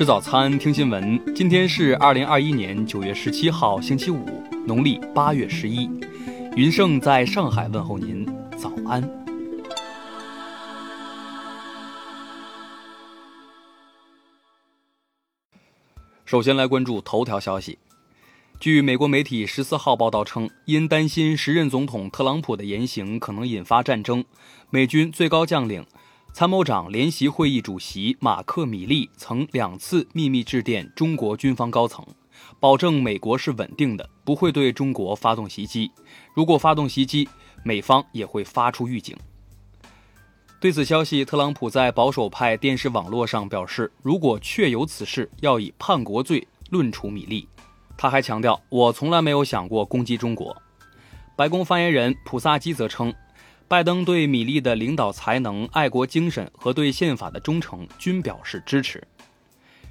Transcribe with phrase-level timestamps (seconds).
[0.00, 1.22] 吃早餐，听新闻。
[1.34, 4.24] 今天是二零二一年九月十七号，星期五，
[4.66, 5.90] 农历八月十一。
[6.56, 8.24] 云盛在上海问候您，
[8.56, 9.06] 早安。
[16.24, 17.78] 首先来关注头条消息。
[18.58, 24.24] 据美国媒体十四号报道称，因担心时任总统特朗普的言行可能引发战争，
[24.70, 25.84] 美军最高将领。
[26.32, 32.06] 参谋长联席会议主席马克·米利曾两次秘密致电中国军方高层，
[32.60, 35.90] 保证美国是稳定的，不会对中国发动袭击。
[36.32, 37.28] 如果发动袭击，
[37.64, 39.14] 美方也会发出预警。
[40.60, 47.46] 对此消息，特朗普在保守派电视网络上表示，如果确有此事，要以叛国罪论处米利。
[47.98, 50.56] 他还强调，我从来没有想过攻击中国。
[51.36, 53.12] 白宫发言人普萨基则称。
[53.70, 59.00] 拜登对米利的领导才能、爱国精神和对宪法的忠诚均表示支持。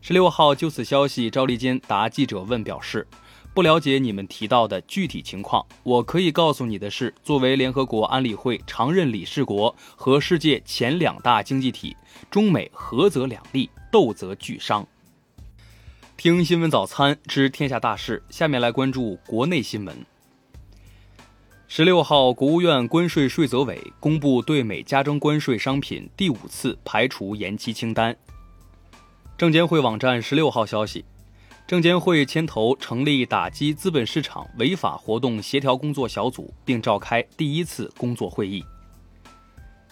[0.00, 3.06] 十六号就此消息，赵立坚答记者问表示
[3.52, 11.94] ：“不了解你们提到的具体情况，我可以告诉你的是，作为联合国安理会常任理事国和世界前两大经济体，
[12.30, 14.88] 中美合则两利，斗则俱伤。”
[16.16, 19.94] 听新闻早餐知天下大事，下面来关注国内新闻。
[21.68, 28.16] 十六号，国务院关税税则委公布对美加征关税商品第五次排除延期清单。
[29.36, 31.04] 证监会网站十六号消息，
[31.66, 38.64] 证监会牵头成立打击资本市场违法活动协调工作小组，并召开第一次工作会议。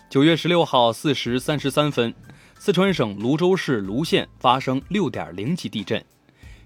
[0.09, 2.15] 九月十六号四时三十三分，
[2.57, 6.03] 四川省泸州市泸县发生六点零级地震。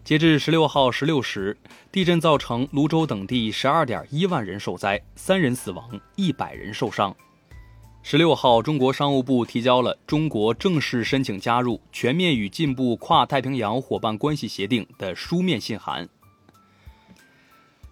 [0.08, 1.54] 截至十六号十六时，
[1.92, 7.14] 地震造成泸州等地十二点一万人受灾，三人死亡，一百人受伤。
[8.02, 16.08] 十六号，中国商务部提交了中国正式申请加入全面与进步跨太平洋伙伴关系协定的书面信函。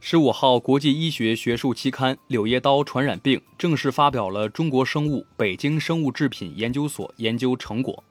[0.00, 8.02] 十五号，国际医学学术期刊《柳叶刀传染病》正式发表了中国生物北京生物制品研究所研究成果。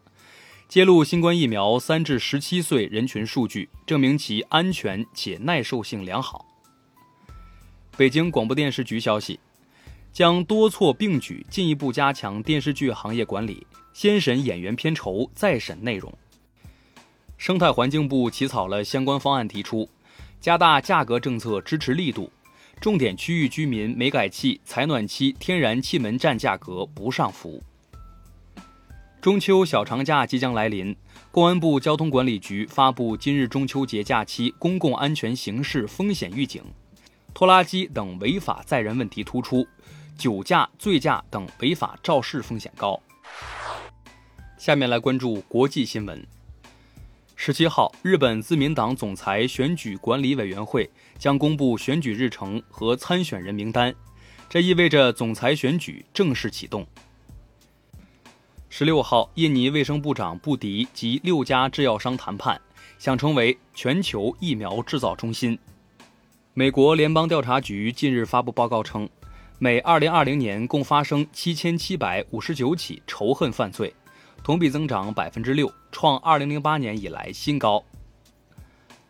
[0.67, 6.45] 揭露新冠疫苗三至十七岁人群数据，证明其安全且耐受性良好。
[7.95, 9.39] 北京广播电视局消息，
[10.11, 16.11] 将多措并举，进一步加强电视剧行业管理，先审演员片酬，再审内容。
[17.37, 19.87] 生态环境部起草了相关方案，提出
[20.41, 22.29] 加大价格政策支持力度，
[22.81, 27.63] 重点区域居民煤改气、采暖期天然气门站价格不上浮。
[29.25, 30.95] 中秋小长假即将来临，
[31.31, 36.61] 公安部交通管理局发布今日中秋节假期公共安全形势风险预警，
[37.33, 39.67] 拖拉机等违法载人问题突出，
[40.15, 43.01] 酒驾、醉驾等违法肇事风险高。
[44.59, 46.23] 下面来关注国际新闻。
[47.35, 50.87] 十七号，日本自民党总裁选举管理委员会
[51.17, 53.91] 将公布选举日程和参选人名单，
[54.47, 56.85] 这意味着总裁选举正式启动。
[58.77, 62.59] 十六号，印尼卫生部长布迪及六家制药商谈判，
[62.99, 65.57] 想成为全球疫苗制造中心。
[66.53, 69.07] 美国联邦调查局近日发布报告称，
[69.59, 73.95] 美二零二零年共发生七千七百五十九起仇恨犯罪，
[74.43, 77.81] 同比增长百分之六，创二零零八年以来新高。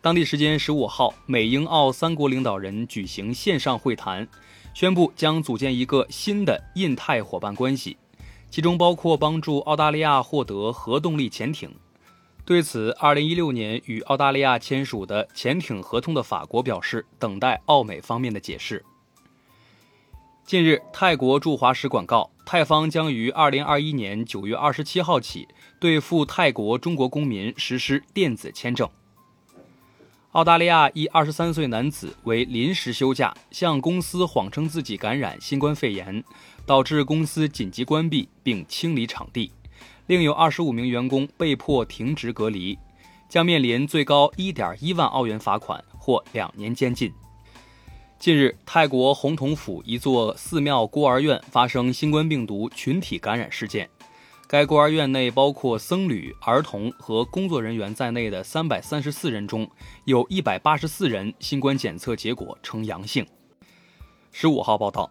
[0.00, 4.28] 当地时间十五号，美英澳三国领导人举行线上会谈，
[4.74, 7.96] 宣布将组建一个新的印太伙伴关系。
[8.50, 11.74] 其中包括帮助澳大利亚获得核动力潜艇。
[12.44, 18.84] 对此，2016年与澳大利亚签署的潜艇合同的法国表示，等待澳美方面的解释。
[20.44, 25.48] 近日，泰国驻华使馆告，泰方将于2021年9月27号起
[25.80, 28.88] 对赴泰国中国公民实施电子签证。
[30.36, 36.22] 澳大利亚一23岁男子为临时休假，向公司谎称自己感染新冠肺炎。
[36.66, 39.50] 导致公司紧急关闭并清理场地，
[40.08, 42.78] 另有二十五名员工被迫停职隔离，
[43.30, 47.10] 将面临最高一点一万澳元罚款或两年监禁。
[48.18, 53.88] 近日，泰国洪统府一座寺庙孤儿院发生新冠病毒群体感染事件，
[54.48, 59.68] 该孤儿院内包括僧侣、儿童和工作人员在内的三百三十四人中，
[60.04, 63.26] 有一百八十四人新冠检测结果呈阳性。
[64.30, 65.10] 十五号报道。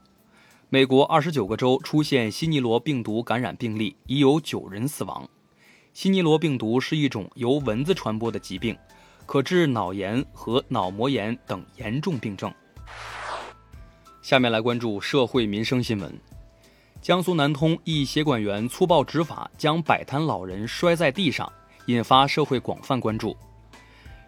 [0.67, 5.29] 美国二十九个州出现西尼罗病毒感染病例，已有九人死亡。
[5.93, 8.75] 西尼罗病毒是一种由蚊子传播的疾病，
[9.25, 12.51] 可致脑炎和脑膜炎等严重病症。
[14.21, 16.19] 下面来关注社会民生新闻：
[17.05, 21.47] 江苏南通一协管员粗暴执法，将摆摊老人摔在地上，
[21.85, 23.37] 引发社会广泛关注。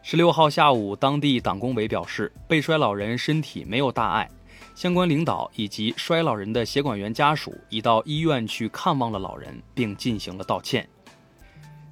[0.04, 4.30] 十六号下午，当地党工委表示，被摔老人身体没有大碍，
[4.76, 10.88] 相关领导以及摔老人的协管员家属已到医院去看望了老人，并进行了道歉。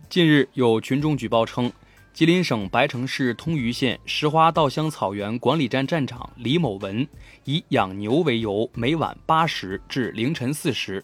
[0.08, 1.74] 近日，有群众举报称，
[2.16, 7.06] 吉林省白城市通榆县石花稻香草原管理站站长李某文
[7.44, 11.04] 以养牛为由，每晚八时至凌晨四时，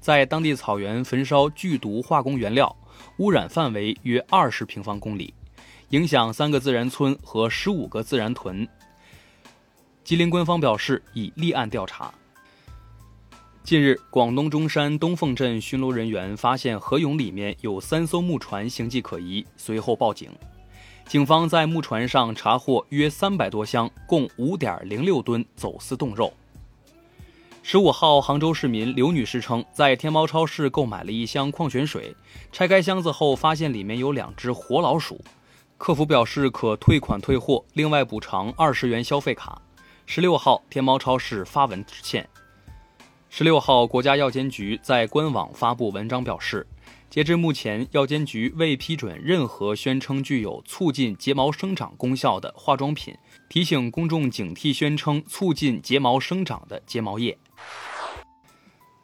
[0.00, 2.76] 在当地草原焚烧剧毒化工原料，
[3.16, 5.32] 污染范围约二十平方公里，
[5.88, 8.68] 影响三个自然村和十五个自然屯。
[10.04, 12.12] 吉林官方表示已立案调查。
[13.62, 20.28] 近日，广东中山东凤镇巡逻人员发现河涌里面有三艘木船形迹可疑，随后报警。
[21.06, 26.32] 警方在木船上查获约三百多箱，共五点零六吨走私冻肉。
[27.62, 32.16] 十五号，杭州市民刘女士称，在天猫超市购买了一箱矿泉水，
[32.50, 35.22] 拆开箱子后发现里面有两只活老鼠。
[35.76, 39.60] 客服表示可退款退货，另外补偿二十元消费卡。
[40.06, 42.28] 十六号，天猫超市发文致歉。
[43.32, 46.66] 十六号，国家药监局在官网发布文章表示，
[47.08, 53.16] 截至目前，药监局未批准任何宣称具有促进睫毛生长功效的化妆品，
[53.48, 57.38] 提醒公众警惕宣称促进睫毛生长的睫毛液。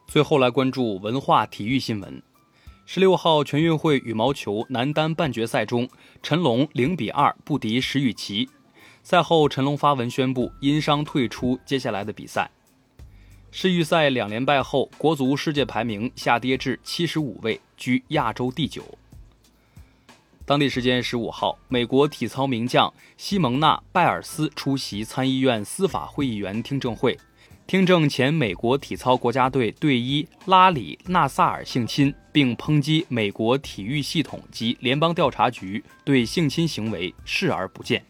[0.08, 2.20] 最后来关注文化体育新闻。
[2.84, 5.88] 十六号，全运会羽毛球男单半决赛中，
[6.20, 8.50] 陈龙零比二不敌石宇奇。
[9.04, 12.50] 赛后，陈龙发文宣布因伤退出接下来的比赛。
[13.50, 18.84] 世预赛两连败后，国足世界排名下跌至七十五位，居亚洲第九。
[20.44, 27.18] 当地时间十五号，美国体操名将西蒙娜·拜尔斯出席参议院司法会议员听证会，
[27.66, 38.04] 听证前美国体操国家队队医拉里·纳萨尔性侵，并抨击美国体育系统及联邦调查局对性侵行为视而不见。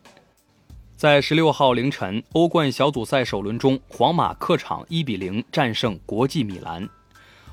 [0.97, 6.89] 在十六号凌晨，欧冠小组赛首轮中，皇马客场一比零战胜国际米兰，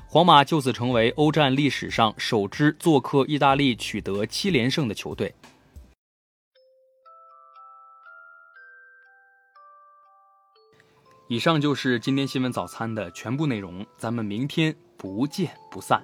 [0.08, 5.34] 皇马就此成为欧战历史上首支做客意大利取得七连胜的球队。
[11.28, 16.02] 以上就是今天新闻早餐的全部内容，咱们明天不见不散。